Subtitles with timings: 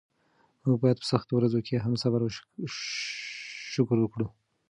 [0.65, 2.29] موږ باید په سختو ورځو کې هم صبر او
[3.73, 4.27] شکر وکړو.